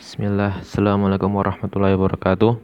Bismillah, 0.00 0.64
Assalamualaikum 0.64 1.28
warahmatullahi 1.28 1.92
wabarakatuh. 1.92 2.56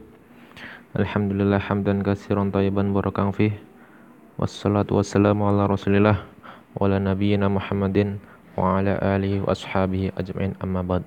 Alhamdulillah 0.97 1.61
hamdan 1.61 2.01
kasiran 2.01 2.49
tayyiban 2.49 2.89
barakang 2.97 3.29
fih. 3.29 3.53
Wassalatu 4.41 4.97
wassalamu 4.97 5.45
ala 5.45 5.69
rasulillah 5.69 6.25
Wa 6.73 6.89
ala 6.89 6.97
nabiyyina 6.97 7.45
Muhammadin 7.45 8.17
Wa 8.57 8.81
ala 8.81 8.97
alihi 8.97 9.45
wa 9.45 9.53
ashabihi 9.53 10.17
ajma'in 10.17 10.57
amma 10.65 10.81
bad. 10.81 11.05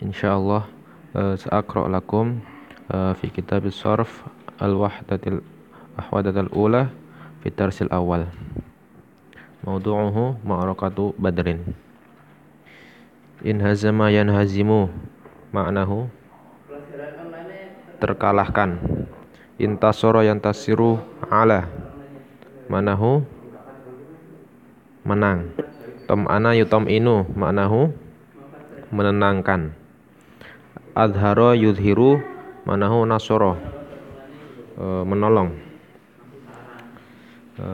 Insyaallah 0.00 0.64
uh, 1.20 1.36
Sa'akra' 1.36 1.92
lakum 1.92 2.40
uh, 2.88 3.12
Fi 3.20 3.28
kitab 3.28 3.68
sarf 3.68 4.24
Al-wahdatil 4.56 5.44
Ahwadatil 6.00 6.48
ula 6.48 6.88
Fi 7.44 7.52
tarsil 7.52 7.92
awal. 7.92 8.24
Maudu'uhu 9.68 10.40
ma'arakatu 10.40 11.12
badrin 11.20 11.60
In 13.42 13.58
hazama 13.58 14.06
yanhazimu 14.06 14.86
maknahu 15.50 16.06
terkalahkan. 17.98 18.78
Intasara 19.58 20.22
yantasiru 20.22 21.02
ala 21.26 21.66
manahu 22.70 23.26
menang. 25.02 25.50
Tom'ana 26.06 26.54
yutom 26.54 26.86
inu 26.86 27.26
maknahu 27.34 27.90
menenangkan. 28.94 29.74
Adharo 30.94 31.58
yudhiru 31.58 32.22
manahu 32.62 33.02
nasoro 33.10 33.58
e, 34.78 34.84
menolong. 35.02 35.50
E, 37.58 37.66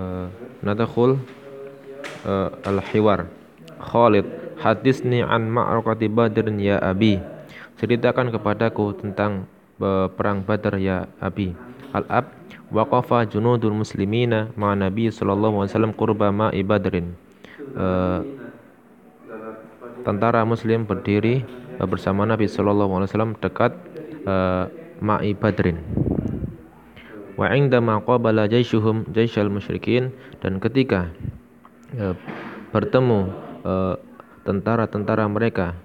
nadakhul 0.65 1.21
e, 2.25 2.33
al-hiwar. 2.65 3.29
Khalid 3.77 4.48
Hadisni 4.59 5.23
an 5.23 5.47
ma'rakati 5.51 6.11
Badrin 6.11 6.59
ya 6.59 6.83
Abi. 6.83 7.23
Ceritakan 7.79 8.35
kepadaku 8.35 8.99
tentang 8.99 9.47
perang 10.19 10.43
Badar 10.43 10.83
ya 10.83 11.07
Abi. 11.23 11.55
Al-Ab 11.95 12.35
waqafa 12.69 13.25
junudul 13.25 13.73
muslimina 13.73 14.53
ma 14.53 14.77
Nabi 14.77 15.09
sallallahu 15.09 15.65
alaihi 15.65 15.73
wasallam 15.73 15.95
qurba 15.97 16.29
ma'i 16.29 16.61
Badrin. 16.61 17.17
Uh, 17.73 18.25
tentara 20.05 20.45
muslim 20.45 20.85
berdiri 20.85 21.45
uh, 21.81 21.87
bersama 21.89 22.29
Nabi 22.29 22.49
sallallahu 22.49 22.93
alaihi 22.99 23.09
wasallam 23.13 23.33
dekat 23.41 23.73
uh, 24.29 24.69
ma'i 25.01 25.33
Badrin. 25.33 25.81
Wa 27.39 27.55
'indama 27.55 28.03
qabala 28.03 28.51
jayshuhum 28.51 29.07
jayshal 29.15 29.47
musyrikin 29.47 30.11
dan 30.43 30.59
ketika 30.59 31.15
bertemu 32.75 33.31
tentara-tentara 34.49 35.29
mereka. 35.29 35.77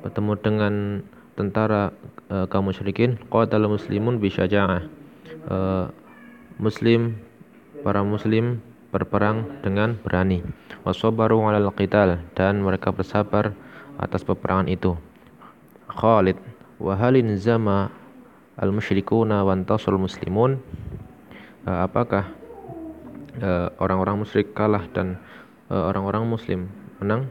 Bertemu 0.00 0.32
dengan 0.40 0.74
tentara 1.36 1.92
e, 2.32 2.48
kaum 2.48 2.72
musyrikin. 2.72 3.20
Qatal 3.28 3.68
muslimun 3.68 4.16
bisyaja'ah 4.16 4.88
e, 5.44 5.56
muslim 6.56 7.20
para 7.84 8.00
muslim 8.00 8.64
berperang 8.88 9.60
dengan 9.60 10.00
berani. 10.00 10.40
Wasabaru 10.88 11.44
'alal 11.44 11.68
qital. 11.76 12.24
Dan 12.32 12.64
mereka 12.64 12.88
bersabar 12.88 13.52
atas 14.00 14.24
peperangan 14.24 14.72
itu. 14.72 14.96
Khalid 15.92 16.40
wa 16.80 16.96
halin 16.96 17.36
zama 17.36 17.92
al 18.56 18.72
musyrikuna 18.72 19.44
wa 19.44 19.52
antasul 19.52 20.00
muslimun? 20.00 20.56
E, 21.68 21.70
apakah 21.70 22.32
orang-orang 23.78 24.26
musyrik 24.26 24.52
kalah 24.58 24.84
dan 24.90 25.16
orang-orang 25.70 26.26
muslim 26.26 26.66
menang 26.98 27.30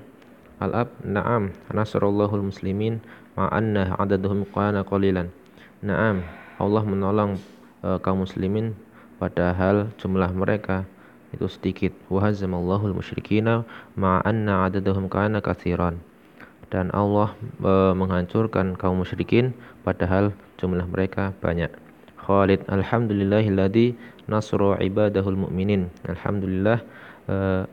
Al-Ab, 0.59 0.91
na'am, 1.07 1.55
nasrullahul 1.71 2.51
muslimin 2.51 2.99
ma'anna 3.39 3.95
adaduhum 3.95 4.43
qana 4.51 4.83
qalilan. 4.83 5.31
Na'am, 5.79 6.27
Allah 6.59 6.83
menolong 6.83 7.39
uh, 7.79 7.95
kaum 8.03 8.27
muslimin 8.27 8.75
padahal 9.23 9.87
jumlah 9.95 10.27
mereka 10.35 10.83
itu 11.31 11.47
sedikit. 11.47 11.95
Wa 12.11 12.27
hazamallahul 12.27 12.91
musyrikina 12.91 13.63
ma'anna 13.95 14.67
adaduhum 14.67 15.07
kana 15.07 15.39
katsiran. 15.39 16.03
Dan 16.67 16.91
Allah 16.91 17.31
uh, 17.63 17.95
menghancurkan 17.95 18.75
kaum 18.75 18.99
musyrikin 18.99 19.55
padahal 19.87 20.35
jumlah 20.59 20.83
mereka 20.91 21.31
banyak. 21.39 21.71
Khalid 22.19 22.67
alhamdulillahilladzi 22.67 23.95
nasru 24.27 24.75
ibadahul 24.75 25.47
mu'minin. 25.47 25.87
Alhamdulillah 26.03 26.83
uh, 27.31 27.63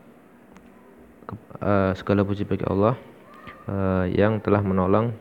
uh, 1.62 1.92
segala 1.94 2.22
puji 2.22 2.46
bagi 2.46 2.64
Allah 2.66 2.94
uh, 3.66 4.04
yang 4.10 4.38
telah 4.42 4.62
menolong 4.62 5.14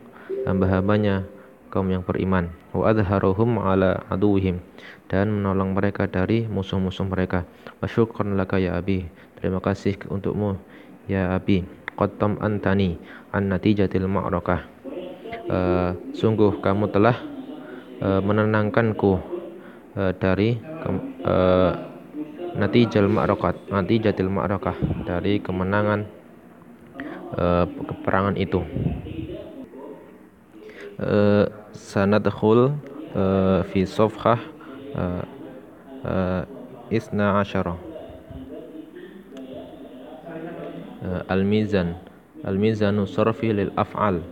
hamba-hambanya 0.46 1.26
kaum 1.70 1.90
yang 1.90 2.06
beriman. 2.06 2.50
Wa 2.70 2.94
adharuhum 2.94 3.58
ala 3.58 4.06
aduwihim 4.10 4.62
dan 5.10 5.30
menolong 5.30 5.74
mereka 5.74 6.06
dari 6.06 6.46
musuh-musuh 6.46 7.06
mereka. 7.06 7.44
Wa 7.82 7.86
syukran 7.90 8.38
laka 8.38 8.58
ya 8.62 8.78
abi 8.78 9.06
terima 9.38 9.58
kasih 9.60 9.98
untukmu 10.08 10.58
ya 11.10 11.34
abi. 11.34 11.66
Qattam 11.96 12.36
antani 12.44 13.00
an 13.32 13.48
natijatil 13.48 14.04
ma'rakah 14.04 14.68
uh, 15.48 15.90
sungguh 16.12 16.60
kamu 16.60 16.92
telah 16.92 17.16
uh, 18.04 18.20
menenangkanku 18.20 19.16
uh, 19.96 20.12
dari 20.20 20.60
uh, 21.24 21.95
natijal 22.56 23.06
ma'rakat 23.06 23.68
natijatil 23.68 24.32
ma'rakah 24.32 24.76
dari 25.04 25.38
kemenangan 25.38 26.08
uh, 27.36 27.68
itu. 28.40 28.64
Uh, 30.96 31.44
sanadkhul 31.76 32.72
uh, 33.12 33.60
fi 33.68 33.84
safhah 33.84 34.40
isna 36.88 37.44
asyara 37.44 37.76
al-mizan 41.28 42.00
al-mizanu 42.40 43.04
sarfi 43.04 43.52
lil 43.52 43.68
af'al. 43.76 44.24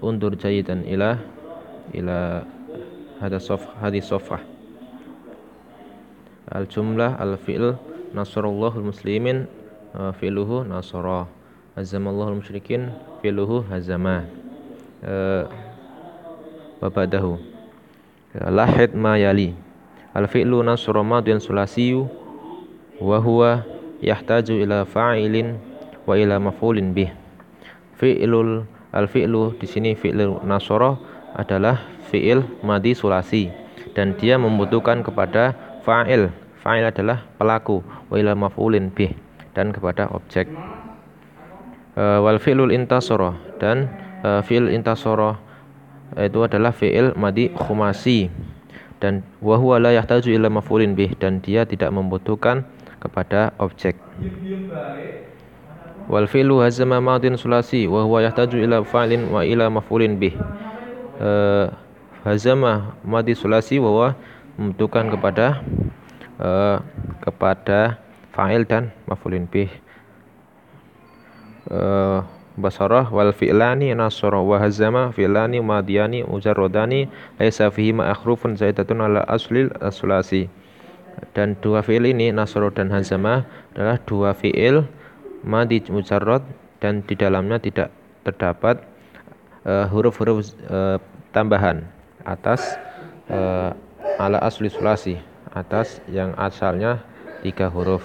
Undur 0.00 0.32
jayidan 0.38 0.86
ila 0.86 1.18
ila 1.92 2.46
hada 3.20 3.36
saf 3.36 3.60
hadi 3.82 4.00
safhah 4.00 4.53
al 6.52 6.68
jumlah 6.68 7.16
al 7.16 7.40
fi'l 7.40 7.76
nasrullahu 8.12 8.84
muslimin 8.84 9.48
uh, 9.96 10.12
fi'luhu 10.12 10.68
nasara 10.68 11.28
al 11.74 12.36
musyrikin 12.36 12.92
fi'luhu 13.24 13.66
hazama. 13.66 14.28
Babadahu 16.80 17.36
lahid 18.34 18.94
ma 18.94 19.16
yali. 19.18 19.54
Al 20.14 20.30
fi'lu 20.30 20.62
nasra 20.62 21.02
madin 21.02 21.42
sulasiyu 21.42 22.06
wa 23.02 23.18
huwa 23.18 23.66
yahtaju 23.98 24.62
ila 24.62 24.86
fa'ilin 24.86 25.58
wa 26.06 26.14
ila 26.14 26.38
maf'ulin 26.38 26.94
bih. 26.94 27.10
Fi'lul 27.98 28.66
al 28.94 29.06
fi'lu 29.10 29.58
di 29.58 29.66
sini 29.66 29.98
fi'lul 29.98 30.42
nasara 30.46 30.94
adalah 31.34 31.82
fi'il 32.10 32.46
madi 32.62 32.94
sulasi 32.94 33.50
dan 33.94 34.14
dia 34.14 34.38
membutuhkan 34.38 35.02
kepada 35.02 35.54
fa'il. 35.84 36.32
Fa'il 36.64 36.84
adalah 36.88 37.22
pelaku. 37.36 37.84
Wa 38.08 38.16
ila 38.16 38.32
maf'ulin 38.32 38.88
bih. 38.88 39.12
Dan 39.52 39.70
kepada 39.70 40.08
objek. 40.10 40.48
Uh, 41.94 42.18
wal 42.26 42.42
fi'lul 42.42 42.74
intasara 42.74 43.38
dan 43.62 43.86
uh, 44.26 44.42
fi'il 44.42 44.66
intasara 44.66 45.38
itu 46.18 46.42
adalah 46.42 46.74
fi'il 46.74 47.14
madi 47.14 47.54
khumasi. 47.54 48.32
Dan 48.98 49.22
wa 49.38 49.54
huwa 49.60 49.78
la 49.78 49.94
yahtaju 49.94 50.32
ila 50.34 50.48
maf'ulin 50.50 50.96
bih. 50.96 51.14
Dan 51.20 51.38
dia 51.44 51.68
tidak 51.68 51.92
membutuhkan 51.94 52.66
kepada 52.98 53.52
objek. 53.60 53.94
Wal 56.08 56.26
fi'lu 56.26 56.64
hazama 56.64 56.98
madin 56.98 57.36
sulasi. 57.38 57.86
Wa 57.86 58.02
huwa 58.08 58.24
yahtaju 58.24 58.56
ila 58.58 58.82
fa'ilin 58.82 59.30
wa 59.30 59.44
ila 59.44 59.70
maf'ulin 59.70 60.18
bih. 60.18 60.34
Uh, 61.14 61.70
hazama 62.24 62.96
madi 63.04 63.36
sulasi 63.36 63.78
wa 63.78 63.90
huwa 63.92 64.08
membutuhkan 64.58 65.10
kepada 65.10 65.62
uh, 66.38 66.78
kepada 67.22 67.98
fa'il 68.34 68.66
dan 68.66 68.90
maf'ulin 69.06 69.46
bih. 69.46 69.70
Uh, 71.64 72.20
basarah 72.54 73.10
wal 73.10 73.34
fi'lani 73.34 73.90
nasara 73.96 74.38
wa 74.38 74.60
hazama 74.62 75.10
fi'lani 75.10 75.58
madiyani 75.58 76.22
mujarradani 76.22 77.10
laisa 77.40 77.66
fihi 77.72 77.90
ma 77.96 78.14
akhrufun 78.14 78.54
zaidatun 78.54 79.02
ala 79.02 79.26
aslil 79.26 79.74
asulasi 79.82 80.46
dan 81.34 81.58
dua 81.58 81.82
fi'il 81.82 82.06
ini 82.14 82.30
nasara 82.30 82.70
dan 82.70 82.94
hazama 82.94 83.48
adalah 83.74 83.98
dua 84.06 84.30
fi'il 84.38 84.86
madi 85.42 85.82
mujarrad 85.90 86.46
dan 86.78 87.02
di 87.02 87.18
dalamnya 87.18 87.58
tidak 87.58 87.90
terdapat 88.22 88.78
huruf-huruf 89.64 90.44
uh, 90.44 90.44
uh, 90.68 90.96
tambahan 91.32 91.88
atas 92.28 92.76
uh, 93.32 93.72
ala 94.18 94.38
asli 94.42 94.70
sulasi 94.70 95.18
atas 95.54 96.02
yang 96.10 96.34
asalnya 96.34 97.02
tiga 97.42 97.70
huruf. 97.70 98.02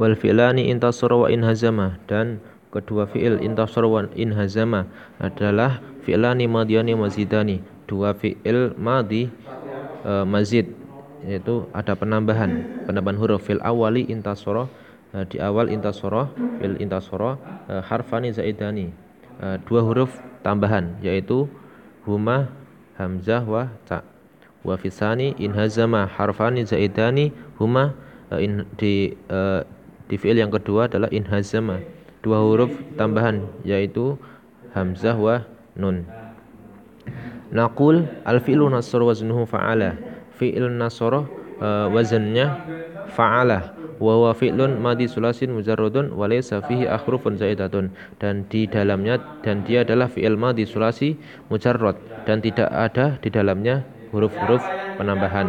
Wal 0.00 0.18
fi'lani 0.18 0.72
intasara 0.72 1.14
wa 1.14 1.28
inhazama 1.30 2.00
dan 2.10 2.42
kedua 2.74 3.06
fi'il 3.06 3.38
intasara 3.44 3.86
wa 3.86 4.08
inhazama 4.18 4.90
adalah 5.22 5.78
fi'lani 6.02 6.50
madiyani 6.50 6.98
mazidani 6.98 7.62
dua 7.86 8.16
fi'il 8.16 8.74
madi 8.74 9.30
uh, 10.02 10.26
mazid 10.26 10.72
yaitu 11.22 11.68
ada 11.70 11.94
penambahan 11.94 12.82
penambahan 12.88 13.16
huruf. 13.20 13.46
Fil 13.46 13.62
awali 13.62 14.08
intasara 14.10 14.66
uh, 15.14 15.24
di 15.28 15.38
awal 15.38 15.70
intasara 15.70 16.32
fil 16.58 16.74
intasara 16.82 17.38
uh, 17.70 17.82
harfani 17.84 18.34
zaidani 18.34 18.90
uh, 19.38 19.60
dua 19.62 19.80
huruf 19.86 20.10
tambahan 20.42 20.98
yaitu 21.04 21.46
huma 22.02 22.50
hamzah 22.96 23.42
wa 23.44 23.70
ta 23.84 24.02
wa 24.64 24.74
fisani 24.80 25.36
inhazama 25.36 26.06
harfani 26.08 26.64
zaidani 26.64 27.32
huma 27.60 27.92
uh, 28.32 28.40
in, 28.40 28.64
di 28.80 29.12
uh, 29.28 29.60
di 30.08 30.16
fi'il 30.16 30.40
yang 30.40 30.52
kedua 30.52 30.88
adalah 30.88 31.10
inhazama 31.12 31.80
dua 32.24 32.40
huruf 32.40 32.72
tambahan 32.96 33.44
yaitu 33.66 34.16
hamzah 34.72 35.16
wa 35.16 35.44
nun. 35.76 36.08
Naqul 37.54 38.08
al-fi'lu 38.26 38.66
nasr 38.66 38.98
waznuhu 38.98 39.46
fa'ala. 39.46 39.94
Fi'il 40.34 40.66
nasr 40.74 41.12
uh, 41.14 41.86
wazannya 41.92 42.46
fa'ala 43.14 43.83
wa 44.00 44.12
huwa 44.18 44.32
fi'lun 44.34 44.78
madi 44.78 45.06
sulasin 45.10 45.54
mujarradun 45.54 46.14
wa 46.14 46.26
laysa 46.30 46.62
fihi 46.64 46.88
akhrufun 46.88 47.38
zaidatun. 47.38 47.90
Dan 48.22 48.46
di 48.48 48.66
dalamnya 48.66 49.20
dan 49.42 49.66
dia 49.66 49.82
adalah 49.82 50.10
fi'il 50.10 50.38
madi 50.38 50.66
sulasi 50.66 51.18
mujarrad. 51.50 51.98
Dan 52.24 52.40
tidak 52.40 52.70
ada 52.70 53.18
di 53.20 53.28
dalamnya 53.28 53.84
huruf-huruf 54.14 54.62
penambahan. 54.98 55.48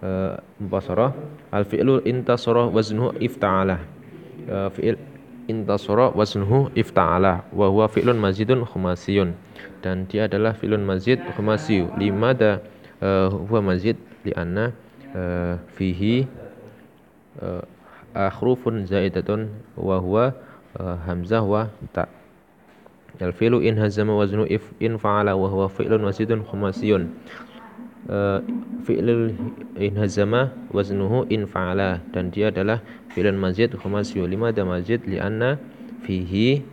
Uh, 0.00 0.40
al 1.52 1.64
fi'lu 1.66 2.00
intasara 2.06 2.70
waznuhu 2.70 3.18
ifta'ala. 3.20 3.82
Uh, 4.48 4.68
fi'il 4.72 4.96
intasara 5.50 6.14
wasnuhu 6.14 6.70
ifta'ala. 6.78 7.44
Wa 7.50 7.66
huwa 7.66 7.90
fi'lun 7.90 8.16
mazidun 8.16 8.62
khumasiyun. 8.62 9.34
Dan 9.80 10.06
dia 10.06 10.28
adalah 10.28 10.54
fi'lun 10.54 10.84
mazid 10.84 11.18
khumasiyu. 11.34 11.90
Limada 11.96 12.62
uh, 13.00 13.32
huwa 13.32 13.74
mazid 13.74 13.96
lianna 14.22 14.76
uh, 15.16 15.56
fihi 15.74 16.28
uh, 17.42 17.62
akhrufun 18.14 18.86
zaidatun 18.86 19.50
wa 19.76 19.98
huwa 19.98 20.24
uh, 20.78 20.96
hamzah 21.04 21.44
wa 21.44 21.68
ta. 21.92 22.08
Al 23.20 23.36
fi'lu 23.36 23.60
in 23.60 23.76
hazama 23.76 24.16
waznu 24.16 24.48
if 24.48 24.64
in 24.80 24.96
fa'ala 24.96 25.36
wa 25.36 25.48
huwa 25.52 25.68
fi'lun 25.68 26.00
mazidun 26.00 26.40
khumasiyun. 26.46 27.12
Uh, 28.08 28.40
fi'lul 28.88 29.36
inhazama 29.76 30.56
waznuhu 30.72 31.28
in 31.28 31.44
fa'ala. 31.44 32.00
Dan 32.16 32.32
dia 32.32 32.48
adalah 32.48 32.80
fi'lun 33.12 33.36
mazid 33.36 33.76
khumasi 33.76 34.24
lima 34.24 34.48
ada 34.54 34.64
mazid 34.64 35.04
li'anna 35.04 35.60
fihi 36.08 36.64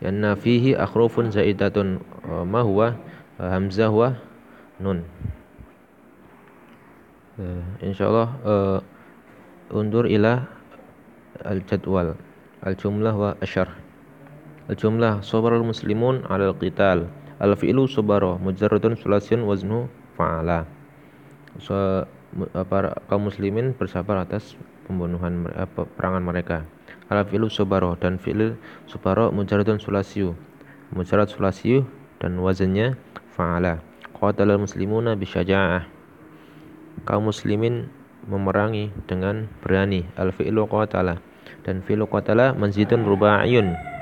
li'anna 0.00 0.32
fihi 0.40 0.72
akhrufun 0.72 1.28
zaidatun. 1.28 2.00
Ma 2.48 2.64
huwa 2.64 2.96
hamzah 3.36 3.92
wa 3.92 4.16
nun. 4.80 5.04
Uh, 7.32 7.64
insyaallah 7.80 8.28
uh, 8.44 8.78
undur 9.72 10.06
ila 10.06 10.46
al-jadwal. 11.42 12.14
Al-jumlah 12.62 13.14
wa 13.16 13.30
asyar. 13.42 13.72
Al-jumlah 14.70 15.24
sabarul 15.26 15.66
muslimun 15.66 16.22
ala 16.30 16.54
al-qital 16.54 17.10
al-fi'lu 17.42 17.90
sabara 17.90 18.38
mujarradun 18.38 18.94
sulasyun 18.94 19.42
waznu 19.42 19.90
fa'ala. 20.14 20.68
So, 21.58 22.06
para 22.70 22.96
kaum 23.10 23.26
muslimin 23.26 23.74
bersabar 23.74 24.22
atas 24.22 24.54
pembunuhan 24.86 25.50
apa, 25.58 25.88
perangan 25.98 26.22
mereka. 26.22 26.62
Ala 27.10 27.26
fi'lu 27.26 27.50
subaro 27.50 27.98
dan 27.98 28.22
fi'il 28.22 28.54
subaro 28.86 29.34
mujaradun 29.34 29.82
sulasiyu 29.82 30.38
mujarad 30.92 31.28
sulasiyu 31.28 31.88
dan 32.20 32.38
wazannya 32.38 32.94
fa'ala. 33.34 33.80
Qatalal 34.12 34.62
muslimuna 34.62 35.18
bisyaja'ah 35.18 35.82
kaum 37.08 37.26
muslimin 37.26 37.90
memerangi 38.26 38.94
dengan 39.10 39.50
berani 39.62 40.06
al 40.14 40.30
fi'lu 40.30 40.66
qatala 40.70 41.18
dan 41.66 41.82
fi'lu 41.82 42.06
qatala 42.06 42.54
manzidun 42.54 43.02
ruba'iyun 43.02 43.92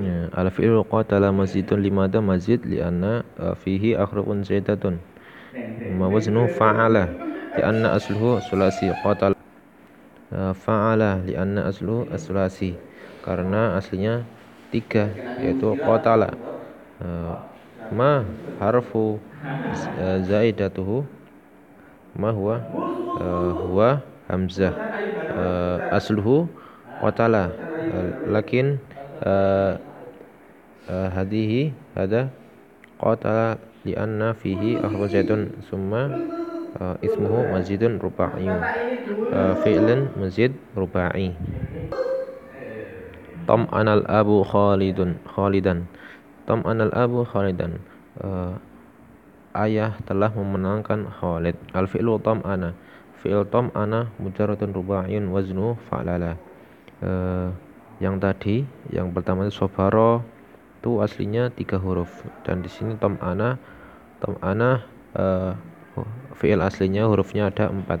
Ya, 0.00 0.30
al 0.32 0.48
fi'lu 0.54 0.86
qatala 0.86 1.34
mazidun 1.34 1.82
limada 1.82 2.22
mazid 2.22 2.62
lianna 2.64 3.26
uh, 3.36 3.58
fihi 3.58 3.98
akhrufun 3.98 4.46
zaidatun. 4.46 5.02
Ma 5.98 6.06
waznu 6.06 6.46
fa'ala 6.46 7.10
lianna 7.58 7.98
asluhu 7.98 8.38
sulasi 8.38 8.94
qatala. 9.02 9.36
Uh, 10.30 10.54
fa'ala 10.54 11.20
lianna 11.26 11.66
asluhu 11.66 12.06
asulasi 12.08 12.78
karena 13.26 13.74
aslinya 13.76 14.22
tiga 14.70 15.10
yaitu 15.42 15.74
qatala. 15.74 16.32
Uh, 17.02 17.36
ma 17.90 18.22
harfu 18.62 19.18
uh, 19.18 20.18
zaidatuhu 20.22 21.02
ma 22.16 22.30
huwa 22.34 22.56
uh, 23.20 23.52
huwa 23.70 23.88
hamzah 24.30 24.74
uh, 25.34 25.94
asluhu 25.94 26.48
qatala 27.02 27.50
uh, 27.50 28.10
lakin 28.30 28.78
uh, 29.22 29.78
hadihi 30.90 31.70
hada 31.94 32.30
qatala 32.98 33.58
li'anna 33.86 34.36
fihi 34.36 34.76
akhrajaitun 34.82 35.64
summa 35.70 36.10
uh, 36.76 36.96
ismuhu 37.00 37.48
mazidun 37.54 37.96
ruba'i. 38.02 38.48
Uh, 39.30 39.54
fi'lan 39.62 40.10
mazid 40.18 40.54
ruba'i. 40.74 41.32
Tam 43.46 43.66
anal 43.70 44.02
abu 44.06 44.42
khalidun 44.46 45.18
khalidan. 45.26 45.86
Tam 46.46 46.62
anal 46.66 46.90
abu 46.94 47.22
khalidan. 47.26 47.78
Uh, 48.18 48.58
ayah 49.56 49.98
telah 50.06 50.30
memenangkan 50.30 51.10
Khalid. 51.10 51.56
Al 51.74 51.86
tam 52.22 52.42
ana. 52.46 52.74
Fi'il 53.20 53.44
tam 53.52 53.68
ana 53.76 54.08
mujarradun 54.16 54.72
ruba'iyun 54.72 55.28
waznu 55.28 55.76
fa'lala. 55.92 56.40
Uh, 57.04 57.52
yang 58.00 58.16
tadi 58.16 58.64
yang 58.88 59.12
pertama 59.12 59.44
itu 59.44 59.60
sobaro 59.60 60.24
itu 60.80 61.04
aslinya 61.04 61.52
tiga 61.52 61.76
huruf. 61.76 62.08
Dan 62.48 62.64
di 62.64 62.72
sini 62.72 62.96
tom 62.96 63.20
ana 63.20 63.60
tom 64.24 64.40
ana 64.40 64.80
uh, 65.12 65.52
fiil 66.40 66.64
aslinya 66.64 67.04
hurufnya 67.04 67.52
ada 67.52 67.68
empat. 67.68 68.00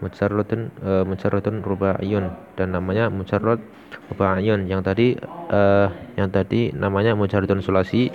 Mujarrodun 0.00 0.72
uh, 0.80 1.04
mujarrodun 1.04 1.60
rubaiyun. 1.60 2.32
Dan 2.56 2.72
namanya 2.72 3.12
mujarrod 3.12 3.60
rubaiyun. 4.08 4.64
Yang 4.64 4.80
tadi 4.80 5.06
uh, 5.52 5.92
yang 6.16 6.32
tadi 6.32 6.72
namanya 6.72 7.12
mujarrodun 7.12 7.60
sulasi 7.60 8.08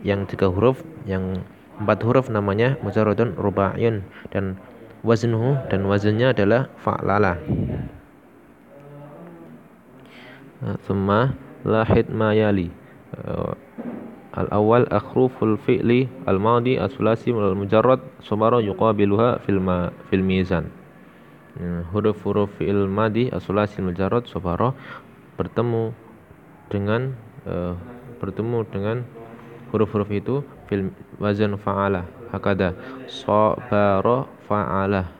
yang 0.00 0.24
tiga 0.24 0.48
huruf 0.48 0.80
yang 1.04 1.44
empat 1.82 1.98
huruf 2.06 2.30
namanya 2.30 2.78
mujarrodun 2.80 3.34
rubaiyun 3.34 4.06
dan 4.30 4.56
waznuhu 5.02 5.58
dan 5.66 5.82
wazannya 5.90 6.30
adalah 6.30 6.70
fa'lala. 6.80 7.42
Thumma 10.86 11.34
lahid 11.66 12.06
ma 12.14 12.30
yali. 12.30 12.70
Uh, 13.12 13.52
al-awwal 14.32 14.88
akhruful 14.88 15.60
fi'li 15.60 16.08
al-madi 16.24 16.80
as-sulasi 16.80 17.34
al 17.36 17.58
mujarrad 17.58 18.00
sumara 18.24 18.62
yuqabiluha 18.62 19.42
fil 19.44 19.60
ma 19.60 19.90
fil 20.08 20.24
mizan. 20.24 20.70
Huruf-huruf 21.92 22.48
fi'il 22.56 22.88
madi 22.88 23.28
as-sulasi 23.28 23.82
al-mujarrad 23.84 24.24
sumara 24.30 24.72
bertemu 25.36 25.92
dengan 26.72 27.12
uh, 27.44 27.76
bertemu 28.22 28.64
dengan 28.70 28.96
huruf-huruf 29.74 30.08
itu 30.14 30.46
fil 30.72 30.88
wazan 31.20 31.60
fa'ala 31.60 32.08
hakada 32.32 32.72
sabara 33.04 34.24
fa'ala 34.48 35.12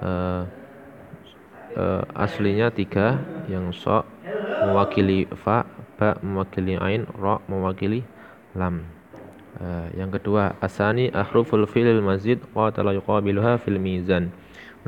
uh, 0.00 0.48
uh, 1.76 2.02
aslinya 2.16 2.72
tiga 2.72 3.20
yang 3.52 3.68
so 3.76 4.00
mewakili 4.64 5.28
fa 5.44 5.68
ba 6.00 6.16
mewakili 6.24 6.80
ain 6.80 7.04
ra 7.20 7.36
mewakili 7.52 8.00
lam. 8.56 8.88
Uh, 9.60 9.86
yang 9.94 10.08
kedua 10.08 10.56
asani 10.64 11.12
ahruful 11.12 11.68
fi'il 11.68 12.00
mazid 12.00 12.40
qatala 12.56 12.96
yuqabiluha 12.96 13.60
fil 13.60 13.76
mizan. 13.76 14.32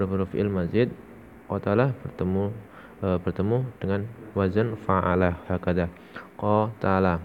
Huruf 0.01 0.33
fi'il 0.33 0.49
mazid 0.49 0.97
qatala 1.45 1.93
bertemu 2.01 2.57
uh, 3.05 3.21
bertemu 3.21 3.69
dengan 3.85 4.09
wazan 4.33 4.81
fa'ala 4.81 5.37
hakada 5.45 5.93
qatala 6.41 7.21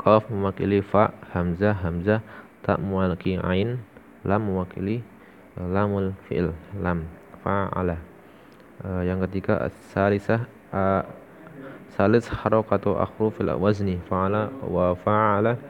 qaf 0.00 0.24
mewakili 0.32 0.80
fa 0.80 1.12
hamzah 1.36 1.76
hamzah 1.76 2.24
tak 2.64 2.80
mewakili 2.80 3.36
ain 3.44 3.76
lam 4.24 4.48
mewakili 4.48 5.04
uh, 5.60 5.68
lamul 5.68 6.16
fi'il 6.24 6.56
lam 6.80 7.04
fa'ala 7.44 8.00
uh, 8.80 9.04
yang 9.04 9.20
ketiga 9.28 9.68
salisah 9.92 10.48
uh, 10.72 11.04
salis 11.92 12.24
harakatu 12.32 12.96
akhrufil 12.96 13.52
wazni 13.60 14.00
fa'ala 14.08 14.48
wa 14.64 14.96
fa'ala 14.96 15.60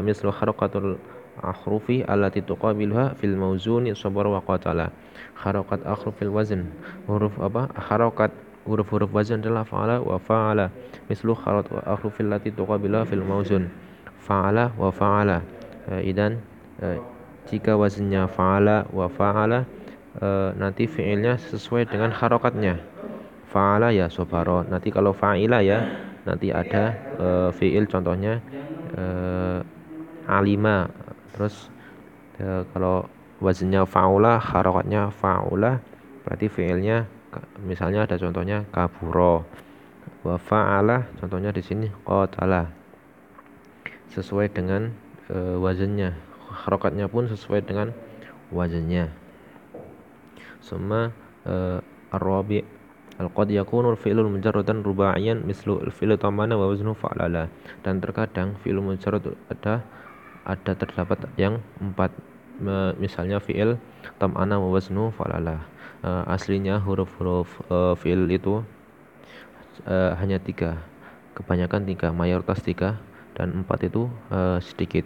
mislu 0.00 0.32
harakatul 0.32 0.96
akhrufi 1.42 2.06
allati 2.06 2.42
tuqabiluha 2.44 3.18
fil 3.18 3.34
mauzuni 3.34 3.92
sabar 3.96 4.28
wa 4.30 4.40
qatala. 4.40 4.94
Harokat 5.34 5.82
akhrufil 5.82 6.30
wazn 6.30 6.70
huruf 7.10 7.34
apa? 7.42 7.68
Harokat 7.74 8.30
huruf-huruf 8.64 9.12
wazn 9.12 9.44
adalah 9.44 9.64
fa'ala 9.64 10.00
wa 10.00 10.16
fa'ala. 10.16 10.72
Mislu 11.08 11.36
harokat 11.36 11.84
akhrufil 11.84 12.32
lati 12.32 12.50
tuqabiluha 12.50 13.04
fil 13.04 13.24
mauzun 13.24 13.68
fa'ala 14.24 14.72
wa 14.76 14.88
fa'ala. 14.88 15.44
Idan 16.00 16.40
jika 17.44 17.76
wazinnya 17.76 18.24
fa'ala 18.24 18.88
wa 18.88 19.04
fa'ala 19.04 19.68
e, 20.16 20.26
nanti 20.56 20.88
fi'ilnya 20.88 21.36
sesuai 21.36 21.92
dengan 21.92 22.08
harokatnya. 22.08 22.80
Fa'ala 23.52 23.92
ya 23.92 24.08
sobaro. 24.08 24.64
Nanti 24.64 24.88
kalau 24.88 25.12
fa'ila 25.12 25.60
ya 25.60 25.84
nanti 26.24 26.48
ada 26.48 26.96
e, 27.20 27.26
fi'il 27.52 27.84
contohnya 27.84 28.40
e, 28.96 29.04
alima. 30.24 30.88
Terus 31.36 31.68
e, 32.40 32.64
kalau 32.72 33.04
wazinnya 33.44 33.84
fa'ula 33.84 34.40
harokatnya 34.40 35.12
fa'ula 35.12 35.84
berarti 36.24 36.48
fi'ilnya 36.48 37.04
misalnya 37.62 38.06
ada 38.06 38.20
contohnya 38.20 38.66
kaburo. 38.70 39.46
Wa 40.24 40.40
fa'ala 40.40 41.08
contohnya 41.20 41.52
di 41.52 41.60
sini 41.60 41.86
qatala. 42.04 42.72
Sesuai 44.12 44.52
dengan 44.52 44.94
e, 45.28 45.36
wazinnya 45.60 46.16
harokatnya 46.64 47.10
pun 47.10 47.26
sesuai 47.26 47.66
dengan 47.66 47.90
wazannya. 48.54 49.10
Summa 50.62 51.10
uh, 51.44 51.78
ar-rabi. 52.14 52.64
Al-qad 53.14 53.46
yakunu 53.54 53.94
al-fi'lu 53.94 54.26
mujarradan 54.26 54.82
rubaiyan 54.82 55.46
mislu 55.46 55.78
al-fi'lu 55.78 56.18
tamana 56.18 56.58
wa 56.58 56.66
waznu 56.66 56.98
fa'lala. 56.98 57.50
Dan 57.86 58.02
terkadang 58.02 58.58
fi'il 58.62 58.82
mujarrad 58.82 59.34
ada 59.50 59.86
ada 60.44 60.72
terdapat 60.74 61.30
yang 61.38 61.62
empat 61.78 62.10
misalnya 63.00 63.42
fi'il 63.42 63.76
tamana 64.22 64.62
wa 64.62 64.70
waznu 64.70 65.10
fa'lala 65.14 65.64
uh, 66.04 66.22
aslinya 66.30 66.78
huruf-huruf 66.78 67.48
uh, 67.72 67.98
fi'il 67.98 68.28
itu 68.30 68.62
uh, 69.88 70.12
hanya 70.20 70.38
tiga. 70.38 70.78
Kebanyakan 71.34 71.82
tiga 71.82 72.14
mayoritas 72.14 72.62
tiga 72.62 73.02
dan 73.34 73.64
empat 73.64 73.90
itu 73.90 74.06
uh, 74.30 74.62
sedikit. 74.62 75.02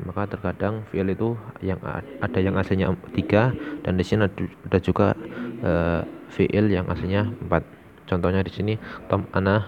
Maka 0.00 0.30
terkadang 0.30 0.86
fiil 0.88 1.10
itu 1.12 1.36
yang 1.60 1.76
ada 2.22 2.38
yang 2.40 2.56
aslinya 2.56 2.94
tiga 3.12 3.52
dan 3.84 3.98
di 4.00 4.04
sini 4.06 4.30
ada 4.30 4.78
juga 4.78 5.12
uh, 5.60 6.06
fiil 6.30 6.70
yang 6.70 6.86
aslinya 6.88 7.26
empat. 7.44 7.66
Contohnya 8.06 8.40
di 8.46 8.52
sini 8.54 8.74
tom 9.10 9.26
ana 9.34 9.66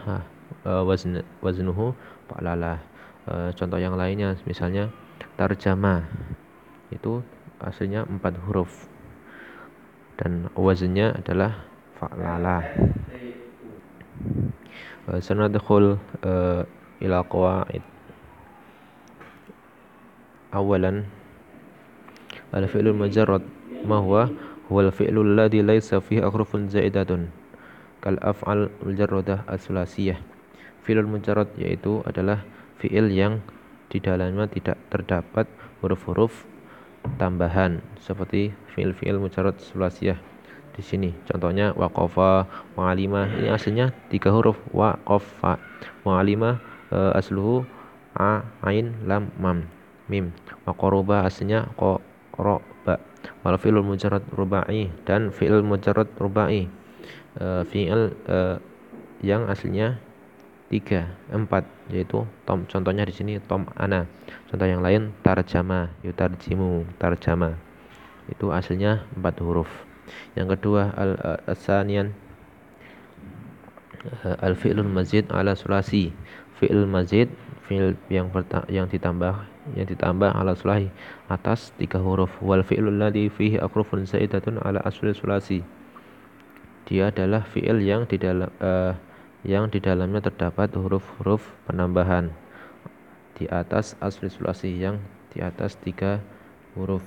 uh, 0.64 0.82
wazn 0.86 1.20
waznuhu 1.42 1.92
fa'lala 2.30 2.78
uh, 3.28 3.50
contoh 3.54 3.76
yang 3.76 3.98
lainnya 3.98 4.38
misalnya 4.46 4.88
tarjama 5.36 6.06
itu 6.92 7.24
aslinya 7.58 8.04
empat 8.06 8.36
huruf. 8.44 8.88
Dan 10.20 10.52
wazannya 10.54 11.18
adalah 11.18 11.64
fa'lala 11.98 12.62
eh, 15.10 15.20
sanadkhul 15.20 15.98
eh, 16.22 16.62
ila 17.02 17.18
qawaid. 17.26 17.82
Awalan 20.52 21.08
al 22.52 22.68
fi'lul 22.68 22.94
majarrad 22.94 23.42
ma 23.88 23.98
huwa? 24.04 24.28
Huwa 24.68 24.88
al 24.88 24.92
fi'lul 24.92 25.34
ladhi 25.34 25.64
laysa 25.64 26.04
fihi 26.04 26.20
ahrufun 26.20 26.68
zaidatun 26.68 27.32
kal 28.02 28.18
af'al 28.18 28.68
mujarradah 28.82 29.46
aslasiyah 29.46 30.18
fi'lul 30.82 31.06
mujarrad 31.06 31.48
yaitu 31.54 32.02
adalah 32.02 32.42
fi'il 32.82 33.14
yang 33.14 33.38
di 33.88 34.02
dalamnya 34.02 34.50
tidak 34.50 34.76
terdapat 34.90 35.46
huruf-huruf 35.78 36.42
tambahan 37.18 37.82
seperti 37.98 38.54
fi'il-fi'il 38.74 39.18
mujarrad 39.18 39.58
sulasiyah 39.58 40.18
di 40.72 40.82
sini. 40.82 41.10
Contohnya 41.28 41.76
waqafa 41.76 42.48
wa'alima 42.78 43.28
ini 43.36 43.52
aslinya 43.52 43.92
tiga 44.08 44.32
huruf 44.32 44.56
waqafa 44.72 45.60
wa'alima 46.06 46.58
uh, 46.90 47.12
asluhu 47.12 47.66
a 48.16 48.44
ain 48.64 48.96
lam 49.04 49.28
mam 49.36 49.68
mim. 50.08 50.32
Wa 50.64 50.72
qoroba 50.72 51.28
aslinya 51.28 51.68
qoroba 51.76 52.96
wal 53.44 53.56
fi'il 53.60 53.82
mujarrad 53.84 54.24
rubai 54.32 54.88
dan 55.04 55.28
fi'il 55.30 55.60
mujarrad 55.60 56.08
rubai. 56.16 56.68
Uh, 57.32 57.64
fi'il 57.68 58.12
uh, 58.28 58.60
yang 59.24 59.48
aslinya 59.48 59.96
tiga 60.72 61.12
empat 61.28 61.68
yaitu 61.92 62.24
tom 62.48 62.64
contohnya 62.64 63.04
di 63.04 63.12
sini 63.12 63.36
tom 63.44 63.68
ana. 63.76 64.08
Contoh 64.48 64.64
yang 64.64 64.80
lain 64.80 65.12
tarjama 65.20 65.92
yutarjimu 66.00 66.88
tarjama. 66.96 67.60
Itu 68.32 68.48
aslinya 68.48 69.04
empat 69.12 69.44
huruf. 69.44 69.68
Yang 70.32 70.56
kedua 70.56 70.96
al 70.96 71.12
asanian 71.44 72.16
al 74.40 74.56
fi'lul 74.56 74.88
mazid 74.88 75.28
ala 75.28 75.52
sulasi 75.52 76.10
fi'il 76.56 76.88
mazid 76.88 77.28
fi'il 77.68 77.92
yang 78.08 78.32
yang 78.72 78.88
ditambah 78.88 79.44
yang 79.76 79.86
ditambah 79.86 80.32
ala 80.32 80.56
sulahi 80.56 80.88
atas 81.28 81.76
tiga 81.76 82.00
huruf. 82.00 82.32
Wal 82.40 82.64
fi'lul 82.64 82.96
ladzi 82.96 83.28
fihi 83.28 83.60
akrufun 83.60 84.08
zaidatun 84.08 84.56
ala 84.64 84.80
asli 84.88 85.12
sulasi 85.12 85.60
dia 86.86 87.14
adalah 87.14 87.46
fi'il 87.46 87.78
yang 87.82 88.04
di 88.10 88.18
dalam 88.18 88.50
uh, 88.58 88.92
yang 89.42 89.70
di 89.70 89.82
dalamnya 89.82 90.22
terdapat 90.22 90.74
huruf-huruf 90.74 91.42
penambahan. 91.66 92.30
Di 93.38 93.50
atas 93.50 93.98
asli 93.98 94.30
sulasi 94.30 94.78
yang 94.78 95.02
di 95.34 95.42
atas 95.42 95.74
tiga 95.78 96.22
huruf. 96.78 97.02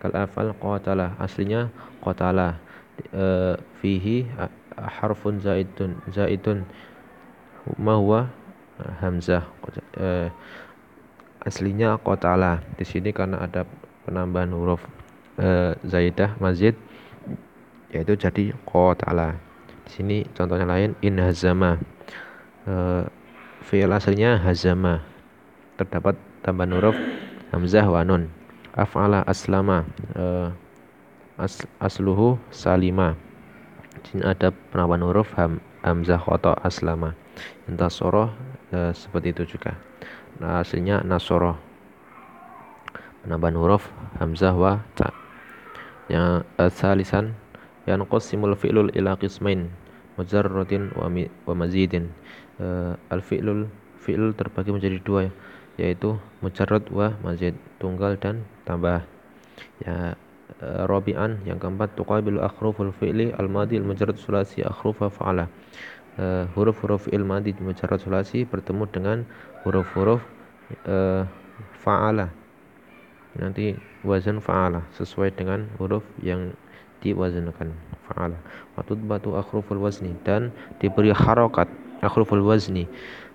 Kal 0.00 0.16
afal 0.16 0.56
qatala 0.56 1.16
aslinya 1.20 1.68
qatala. 2.00 2.56
Uh, 3.16 3.56
fihi 3.80 4.28
harfun 4.76 5.40
zaidun 5.40 5.96
zaidun 6.12 6.68
ma 7.80 7.96
huwa? 7.96 8.28
Hamzah. 9.04 9.44
Uh, 9.96 10.32
aslinya 11.44 12.00
qatala. 12.00 12.64
Di 12.80 12.84
sini 12.88 13.12
karena 13.12 13.44
ada 13.44 13.68
penambahan 14.04 14.52
huruf 14.56 14.82
e, 15.40 15.76
zaidah 15.84 16.36
mazid 16.40 16.76
yaitu 17.90 18.14
jadi 18.14 18.54
qatala. 18.64 19.34
Sini 19.90 20.22
contohnya 20.38 20.70
lain 20.70 20.94
in 21.02 21.18
hazama. 21.18 21.82
E, 22.62 22.74
fi'il 23.66 23.90
aslinya 23.90 24.38
hazama. 24.38 25.02
Terdapat 25.74 26.14
tambahan 26.46 26.78
huruf 26.78 26.96
hamzah 27.50 27.84
wa 27.90 28.06
nun. 28.06 28.30
Af'ala 28.78 29.26
aslama. 29.26 29.82
E, 30.14 30.24
as, 31.42 31.66
asluhu 31.82 32.38
salima. 32.54 33.18
Sini 34.06 34.22
ada 34.22 34.54
penambahan 34.70 35.02
huruf 35.02 35.34
ham, 35.34 35.58
hamzah 35.82 36.22
khata 36.22 36.54
aslama. 36.62 37.18
Intasoroh 37.66 38.30
e, 38.70 38.94
seperti 38.94 39.34
itu 39.34 39.58
juga 39.58 39.74
nah, 40.40 40.64
aslinya 40.64 41.04
nasoro 41.04 41.58
penambahan 43.22 43.56
huruf 43.60 43.84
hamzah 44.16 44.56
wa 44.56 44.80
ta 44.96 45.12
yang 46.08 46.42
asalisan 46.56 47.36
yang 47.36 47.49
qasimul 48.06 48.54
fi'lul 48.54 48.94
ila 48.94 49.18
qismain 49.18 49.70
mujarradin 50.14 50.92
wa, 50.94 51.08
wa 51.48 51.54
mazidin. 51.56 52.12
Uh, 52.60 52.92
al 53.08 53.24
fi'lul 53.24 53.72
fi'l 54.04 54.36
terbagi 54.36 54.70
menjadi 54.72 55.00
dua 55.00 55.32
yaitu 55.80 56.20
mujarrad 56.44 56.84
wa 56.92 57.16
mazid 57.24 57.56
tunggal 57.80 58.20
dan 58.20 58.44
tambah. 58.68 59.00
Ya 59.80 60.14
uh, 60.60 60.84
rabi'an 60.84 61.40
yang 61.48 61.56
keempat 61.56 61.96
tuqabilu 61.96 62.44
akhruful 62.44 62.92
fi'li 62.92 63.32
al 63.40 63.48
madi 63.48 63.80
al 63.80 63.88
mujarrad 63.88 64.20
sulasi 64.20 64.60
akhrufa 64.60 65.08
fa'ala. 65.08 65.48
Uh, 66.20 66.44
huruf-huruf 66.52 67.08
fi'il 67.08 67.24
madi 67.24 67.56
mujarrad 67.56 68.02
sulasi 68.02 68.44
bertemu 68.44 68.84
dengan 68.92 69.18
huruf-huruf 69.64 70.20
uh, 70.84 71.24
fa'ala. 71.80 72.28
Nanti 73.40 73.72
wazan 74.04 74.42
fa'ala 74.42 74.84
sesuai 75.00 75.32
dengan 75.32 75.70
huruf 75.80 76.04
yang 76.20 76.52
diwazankan 77.00 77.72
fa'ala. 78.08 78.36
Watut 78.76 79.00
batu 79.04 79.36
akhruful 79.36 79.80
wazni 79.80 80.14
dan 80.24 80.52
diberi 80.78 81.12
harokat 81.12 81.68
akhruful 82.00 82.44
wazni. 82.44 82.88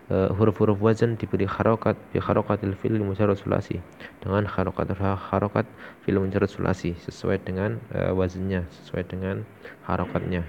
Uh, 0.05 0.29
huruf-huruf 0.37 0.77
wazan 0.77 1.17
diberi 1.17 1.49
harokat 1.49 1.97
bi 2.13 2.21
harokatil 2.21 2.77
fil 2.77 3.01
mujarrad 3.01 3.41
sulasi. 3.41 3.81
Dengan 4.21 4.45
harokat 4.45 4.93
harokat 5.01 5.65
fil 6.05 6.21
mujarrad 6.21 6.45
sulasi 6.45 6.93
sesuai 7.01 7.41
dengan 7.41 7.81
uh, 7.89 8.13
wazannya 8.13 8.69
sesuai 8.69 9.01
dengan 9.09 9.41
harokatnya. 9.89 10.45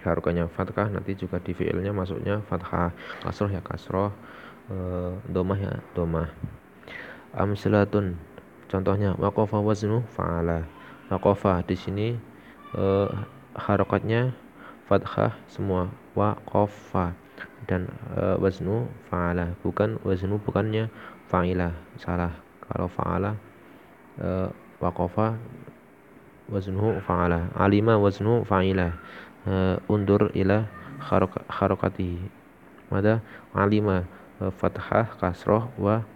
Harokatnya 0.00 0.48
fathah 0.48 0.88
nanti 0.88 1.12
juga 1.20 1.36
di 1.36 1.52
fiilnya 1.52 1.92
masuknya 1.92 2.40
fathah 2.48 2.96
kasroh 3.20 3.52
ya 3.52 3.60
kasroh 3.60 4.08
uh, 4.72 5.12
domah 5.28 5.58
ya 5.60 5.76
domah. 5.92 6.32
Amsalatun 7.36 8.16
contohnya 8.72 9.12
waqafa 9.20 9.60
waznu 9.60 10.00
fa'ala 10.16 10.64
waqafa 11.06 11.62
di 11.66 11.76
sini 11.78 12.08
uh, 12.74 13.10
harokatnya 13.54 14.34
fathah 14.90 15.34
semua. 15.50 15.90
Waqafa 16.16 17.12
dan 17.66 17.90
uh, 18.14 18.38
waznu 18.38 18.86
fa'ala 19.10 19.58
bukan 19.60 19.98
waznu 20.06 20.38
bukannya 20.40 20.88
fa'ila 21.28 21.74
salah. 21.98 22.32
Kalau 22.66 22.88
fa'ala 22.90 23.34
uh, 24.22 24.48
waqafa 24.80 25.36
waznuhu 26.46 27.02
fa'ala 27.02 27.50
alima 27.58 27.98
waznuhu 27.98 28.46
fa'ila 28.46 28.94
uh, 29.50 29.76
undur 29.90 30.30
ila 30.32 30.66
harokati. 31.50 32.22
Mada 32.86 33.18
alima 33.50 34.06
fathah 34.38 35.10
kasroh 35.18 35.68
wa 35.74 36.06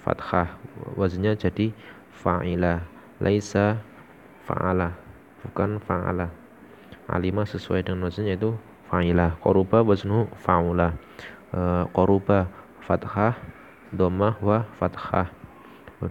fathah. 0.00 0.56
Waznya 0.96 1.36
jadi 1.36 1.76
fa'ila 2.24 2.80
laisa 3.20 3.84
fa'ala 4.50 4.98
bukan 5.46 5.78
fa'ala 5.78 6.26
alima 7.06 7.46
sesuai 7.46 7.86
dengan 7.86 8.10
wazannya 8.10 8.34
itu 8.34 8.58
fa'ila 8.90 9.38
koruba 9.38 9.86
waznu 9.86 10.26
fa'ula 10.42 10.98
uh, 11.54 11.86
koruba 11.94 12.50
fathah 12.82 13.38
domah 13.94 14.34
wa 14.42 14.66
fathah. 14.82 15.30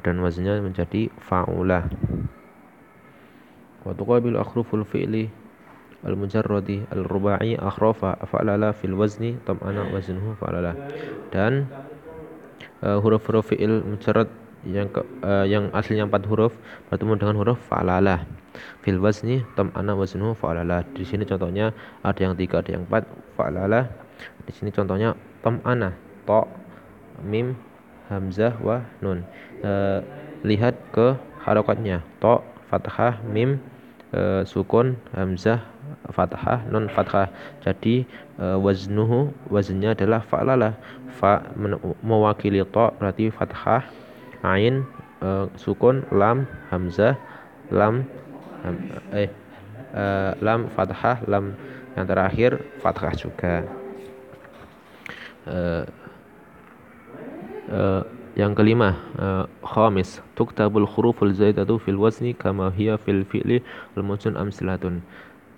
Dan 0.05 0.21
wazannya 0.21 0.61
menjadi 0.61 1.09
fa'ula 1.17 1.89
wa 3.83 3.91
tuqabil 3.91 4.37
akhruful 4.37 4.85
fi'li 4.85 5.27
al-mujarradi 6.05 6.85
al-rubai 6.93 7.57
akhrafa 7.57 8.21
fa'lala 8.29 8.71
fil 8.71 8.93
wazni 8.93 9.41
tam'ana 9.43 9.89
waznuhu 9.89 10.37
fa'lala. 10.37 10.77
Dan 11.33 11.67
uh, 12.85 13.01
huruf-huruf 13.01 13.49
fi'il 13.49 13.81
mujarrad 13.81 14.29
yang 14.67 14.91
ke, 14.91 15.01
uh, 15.23 15.45
yang 15.47 15.71
aslinya 15.71 16.07
empat 16.09 16.27
huruf 16.27 16.51
bertemu 16.91 17.15
dengan 17.15 17.35
huruf 17.39 17.59
fa'lala 17.71 18.27
fil 18.83 18.99
wazni 18.99 19.45
tam'ana 19.55 19.95
waznuhu 19.95 20.35
fa'lala 20.35 20.83
di 20.91 21.07
sini 21.07 21.23
contohnya 21.23 21.71
ada 22.03 22.19
yang 22.19 22.35
tiga 22.35 22.59
ada 22.59 22.75
yang 22.75 22.83
empat 22.83 23.07
fa'lala 23.39 23.87
di 24.43 24.51
sini 24.51 24.73
contohnya 24.75 25.15
tam'ana 25.39 25.95
to 26.27 26.43
mim 27.23 27.55
hamzah 28.09 28.57
wa 28.59 28.81
nun. 28.99 29.23
Uh, 29.61 30.01
lihat 30.41 30.75
ke 30.91 31.15
harokatnya. 31.45 32.01
To 32.19 32.41
fathah 32.67 33.21
mim 33.23 33.61
uh, 34.11 34.41
sukun 34.43 34.97
hamzah 35.13 35.61
fathah 36.09 36.65
nun 36.67 36.89
fathah. 36.89 37.29
Jadi 37.61 38.09
uh, 38.41 38.57
waznuhu 38.57 39.29
waznnya 39.47 39.93
adalah 39.93 40.25
fa'lala 40.25 40.75
fa 41.21 41.45
mewakili 42.01 42.65
to 42.65 42.85
berarti 42.97 43.29
fathah 43.29 43.85
ain 44.43 44.87
uh, 45.21 45.47
sukun 45.59 46.07
lam 46.11 46.47
hamzah 46.71 47.15
lam 47.71 48.07
ham, 48.63 48.75
eh 49.13 49.29
uh, 49.93 50.31
lam 50.39 50.71
fathah 50.73 51.23
lam 51.27 51.55
yang 51.97 52.05
terakhir 52.07 52.51
fathah 52.79 53.13
juga. 53.15 53.67
Uh, 55.49 55.83
uh, 57.73 58.03
yang 58.37 58.55
kelima 58.55 58.95
uh, 59.19 59.43
khamis 59.65 60.21
tuktabul 60.37 60.87
huruful 60.87 61.33
zaidatu 61.33 61.81
fil 61.81 61.99
wazni 61.99 62.31
kama 62.31 62.71
hiya 62.71 62.95
fil 63.01 63.25
fi'li 63.27 63.59
al 63.97 64.03
mujun 64.05 64.39
amsilatun. 64.39 65.03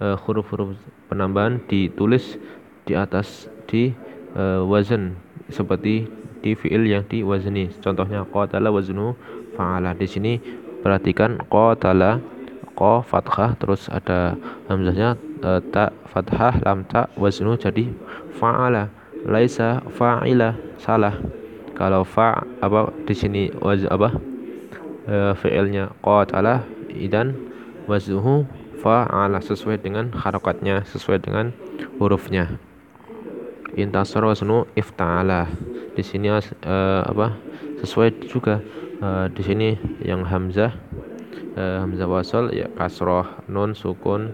Uh, 0.02 0.18
huruf-huruf 0.18 0.74
penambahan 1.14 1.62
ditulis 1.70 2.42
di 2.90 2.98
atas 2.98 3.46
di 3.70 3.94
uh, 4.34 4.66
wazan 4.66 5.14
seperti 5.54 6.10
di 6.42 6.58
fiil 6.58 6.90
yang 6.90 7.06
diwazni. 7.06 7.70
Contohnya 7.80 8.26
qatala 8.26 8.74
waznu 8.74 9.14
fa'ala. 9.54 9.94
Di 9.94 10.10
sini 10.10 10.42
perhatikan 10.82 11.38
qatala 11.48 12.20
qa 12.74 13.06
fathah 13.06 13.54
terus 13.62 13.86
ada 13.94 14.36
hamzahnya 14.66 15.16
e, 15.46 15.62
ta 15.70 15.94
fathah 16.10 16.58
lam 16.66 16.84
ta 16.90 17.08
waznu 17.16 17.56
jadi 17.56 17.88
fa'ala. 18.42 18.90
Laisa 19.26 19.86
fa'ila 19.94 20.58
salah. 20.82 21.14
Kalau 21.78 22.02
fa 22.06 22.42
apa 22.62 22.90
di 23.06 23.14
sini 23.14 23.54
waz 23.62 23.86
apa 23.86 24.18
e, 25.06 25.38
fiilnya 25.38 25.94
qatala 26.02 26.66
idan 26.90 27.38
waznuhu 27.86 28.50
fa'ala. 28.82 29.38
Sesuai 29.46 29.78
dengan 29.78 30.10
harokatnya 30.18 30.82
sesuai 30.90 31.22
dengan 31.22 31.54
hurufnya. 32.02 32.58
Intasar 33.72 34.28
wasnu 34.28 34.68
ifta'ala 34.76 35.48
di 35.92 36.04
sini 36.04 36.32
uh, 36.32 36.42
apa 37.04 37.36
sesuai 37.84 38.30
juga 38.32 38.64
uh, 39.04 39.28
di 39.28 39.42
sini 39.44 39.70
yang 40.04 40.24
hamzah 40.24 40.72
uh, 41.60 41.84
hamzah 41.84 42.08
wasal 42.08 42.48
ya 42.54 42.72
kasroh 42.78 43.28
nun 43.52 43.76
sukun 43.76 44.32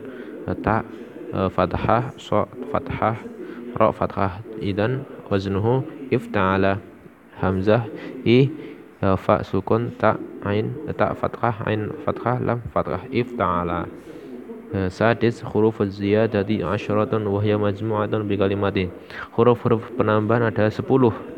ta 0.62 0.86
uh, 1.34 1.50
fathah 1.50 2.14
so 2.22 2.46
fathah 2.70 3.18
ra 3.78 3.90
fathah 3.90 4.42
idan 4.62 5.06
waznuhu 5.28 5.84
ifta'ala 6.14 6.80
hamzah 7.42 7.86
i 8.24 8.48
uh, 9.04 9.18
fa 9.18 9.42
sukun 9.44 9.94
ta 9.98 10.16
ain 10.46 10.72
ta 10.96 11.14
fathah 11.18 11.66
ain 11.68 11.92
fathah 12.06 12.38
lam 12.42 12.62
fathah 12.72 13.04
ifta'ala 13.12 13.90
sadis 14.92 15.40
huruf 15.48 15.80
ziyadati 15.80 16.60
asyaratun 16.60 17.24
wahya 17.32 17.56
majmu'atun 17.56 18.28
bi 18.28 18.36
kalimati. 18.36 18.92
Huruf-huruf 19.32 19.96
penambahan 19.96 20.52
ada 20.52 20.68
10 20.68 20.84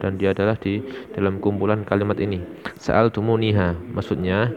dan 0.02 0.18
dia 0.18 0.34
adalah 0.34 0.58
di 0.58 0.82
dalam 1.13 1.38
kumpulan 1.38 1.86
kalimat 1.86 2.18
ini. 2.18 2.42
Sa'al 2.82 3.13
tumuniha 3.13 3.78
maksudnya 3.94 4.50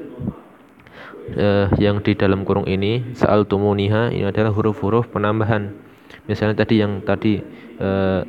uh, 1.37 1.68
yang 1.76 2.00
di 2.00 2.16
dalam 2.16 2.48
kurung 2.48 2.64
ini 2.64 3.12
sa'al 3.12 3.44
tumuniha 3.44 4.12
ini 4.16 4.24
adalah 4.24 4.56
huruf-huruf 4.56 5.12
penambahan. 5.12 5.76
Misalnya 6.24 6.64
tadi 6.64 6.80
yang 6.80 7.04
tadi 7.04 7.44
uh, 7.76 8.24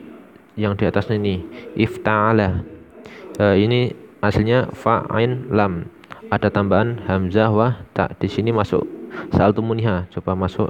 yang 0.60 0.76
di 0.76 0.84
atasnya 0.84 1.16
ini 1.18 1.40
ifta'ala. 1.80 2.68
Uh, 3.40 3.56
ini 3.56 3.96
aslinya 4.20 4.70
fa'ain 4.76 5.48
lam. 5.56 5.88
Ada 6.28 6.50
tambahan 6.50 7.00
hamzah 7.06 7.54
wa 7.54 7.80
tak 7.94 8.18
di 8.18 8.26
sini 8.26 8.50
masuk 8.50 9.03
Sa'altumuniha. 9.34 10.08
Coba 10.14 10.38
masuk 10.38 10.70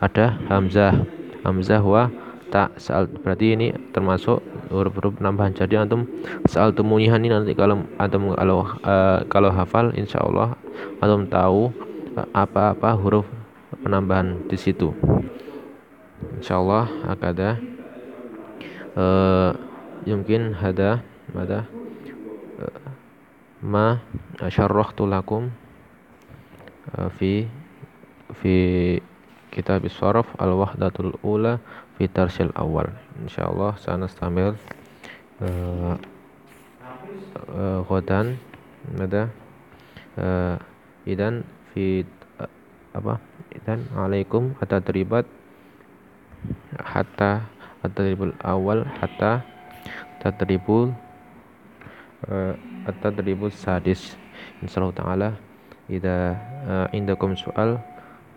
ada 0.00 0.38
hamzah. 0.48 1.04
Hamzah 1.44 1.82
wa 1.84 2.08
tak 2.54 2.78
saal 2.78 3.10
berarti 3.10 3.58
ini 3.58 3.74
termasuk 3.90 4.38
huruf-huruf 4.70 5.18
penambahan. 5.18 5.50
Jadi 5.50 5.74
antum 5.74 6.06
sa'altumuniha 6.46 7.18
ini 7.18 7.28
nanti 7.34 7.50
kalau 7.58 7.82
antum 7.98 8.30
kalau 8.38 8.62
uh, 8.86 9.26
kalau 9.26 9.50
hafal 9.50 9.90
insyaallah 9.98 10.54
antum 11.02 11.26
tahu 11.26 11.74
apa-apa 12.30 12.94
huruf 12.94 13.26
penambahan 13.82 14.46
di 14.46 14.54
situ. 14.54 14.94
Insyaallah 16.38 17.10
akada 17.10 17.58
uh, 18.94 19.50
mungkin 20.06 20.54
hada 20.54 21.02
mada 21.34 21.66
uh, 22.62 22.86
ma 23.66 23.98
syarrahtu 24.46 25.10
lakum 25.10 25.50
uh, 26.94 27.10
fi 27.18 27.50
fi 28.32 28.54
kitab 29.52 29.84
saraf 29.86 30.26
al-wahdatul 30.40 31.14
ula 31.22 31.60
fi 31.94 32.08
tarsil 32.10 32.50
awal. 32.58 32.90
Insyaallah 33.22 33.78
sanastamil 33.78 34.58
uh, 35.44 35.94
uh, 37.54 37.80
ghadan 37.86 38.34
ada 38.98 39.30
uh, 40.18 40.56
idan 41.06 41.46
fi 41.70 42.02
uh, 42.40 42.50
apa 42.96 43.22
idan 43.54 43.86
alaikum 43.94 44.58
hatta 44.58 44.82
teribat 44.82 45.26
hatta 46.82 47.46
at-tadribul 47.84 48.34
awal 48.42 48.82
hatta 48.98 49.44
tadribul 50.18 50.90
uh, 52.26 52.54
at-tadribus 52.88 53.54
sadis. 53.54 54.18
Insyaallah 54.64 54.96
taala 54.96 55.28
idza 55.86 56.34
uh, 56.66 56.86
indakum 56.96 57.36
soal 57.38 57.78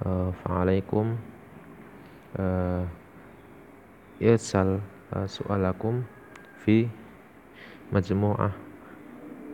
uh, 0.04 0.30
fa'alaikum. 0.44 1.18
Uh, 2.38 2.84
irsal 4.22 4.82
uh, 5.14 5.26
su'alakum 5.26 6.06
fi 6.62 6.86
majmu'ah. 7.90 8.54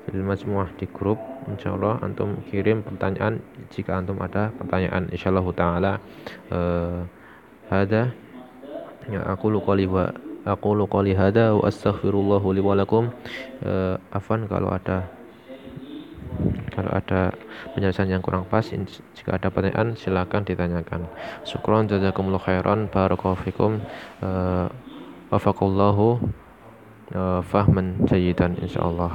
Fil 0.03 0.23
majmu'ah 0.23 0.67
di 0.75 0.87
grup. 0.91 1.19
Insyaallah 1.47 2.03
antum 2.03 2.39
kirim 2.51 2.83
pertanyaan. 2.83 3.39
Jika 3.71 3.99
antum 3.99 4.19
ada 4.19 4.51
pertanyaan 4.55 5.07
insyaallah 5.11 5.47
taala 5.55 5.93
hada 7.71 8.11
ya 9.07 9.19
aku 9.27 9.51
qali 9.63 9.87
wa 9.87 10.11
aku 10.43 10.75
qali 10.87 11.15
hada 11.15 11.55
wa 11.55 11.67
astaghfirullah 11.67 12.43
li 12.55 12.63
afan 14.11 14.47
kalau 14.47 14.71
ada 14.71 15.07
kalau 16.73 16.89
ada 16.89 17.31
penjelasan 17.77 18.09
yang 18.09 18.25
kurang 18.25 18.49
pas, 18.49 18.65
jika 18.65 19.37
ada 19.37 19.53
pertanyaan 19.53 19.93
silakan 19.93 20.41
ditanyakan. 20.41 21.05
Syukron 21.45 21.85
jazakumullah 21.85 22.41
khairan 22.41 22.89
barakallahu 22.89 23.39
fikum. 23.45 23.79
Uh, 24.19 24.67
Wafakallahu 25.33 26.21
uh, 27.17 27.41
fahman 27.49 28.05
jayidan 28.05 28.53
insyaallah. 28.61 29.09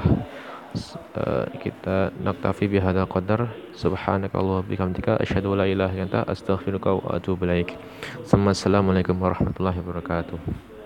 Uh, 1.14 1.46
kita 1.62 2.10
naktafi 2.18 2.66
bihadal 2.66 3.06
qadar 3.06 3.54
subhanakallah 3.70 4.66
bihamdika 4.66 5.22
asyhadu 5.22 5.54
la 5.54 5.70
ilaha 5.70 5.94
illa 5.94 6.04
anta 6.10 6.20
astaghfiruka 6.26 6.98
wa 6.98 7.14
atubu 7.14 7.46
ilaik. 7.46 7.78
Assalamualaikum 8.26 9.14
warahmatullahi 9.14 9.78
wabarakatuh. 9.78 10.77